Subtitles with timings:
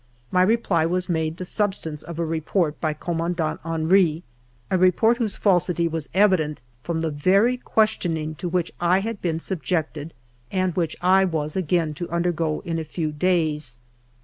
[0.31, 4.23] My reply was made the substance of a report by Commandant Henry,—
[4.71, 9.37] a report whose falsity was evident from the very questioning to which I had been
[9.39, 10.15] subjected
[10.51, 13.77] and which I was again to undergo in a few days.